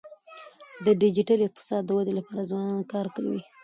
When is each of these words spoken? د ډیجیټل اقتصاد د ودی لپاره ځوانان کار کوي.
د 0.85 0.87
ډیجیټل 1.01 1.39
اقتصاد 1.43 1.81
د 1.85 1.89
ودی 1.97 2.13
لپاره 2.19 2.47
ځوانان 2.49 2.81
کار 2.93 3.07
کوي. 3.15 3.41